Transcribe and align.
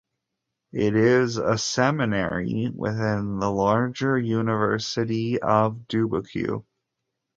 It 0.73 0.95
is 0.95 1.37
a 1.37 1.59
seminary 1.59 2.71
within 2.75 3.37
the 3.37 3.51
larger 3.51 4.17
University 4.17 5.39
of 5.39 5.87
Dubuque. 5.87 6.65